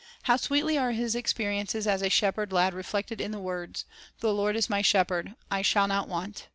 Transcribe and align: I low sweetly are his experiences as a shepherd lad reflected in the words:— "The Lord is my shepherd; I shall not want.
I 0.27 0.31
low 0.31 0.37
sweetly 0.37 0.79
are 0.79 0.93
his 0.93 1.13
experiences 1.13 1.85
as 1.85 2.01
a 2.01 2.09
shepherd 2.09 2.51
lad 2.51 2.73
reflected 2.73 3.21
in 3.21 3.29
the 3.29 3.37
words:— 3.39 3.85
"The 4.21 4.33
Lord 4.33 4.55
is 4.55 4.67
my 4.67 4.81
shepherd; 4.81 5.35
I 5.51 5.61
shall 5.61 5.87
not 5.87 6.07
want. 6.09 6.47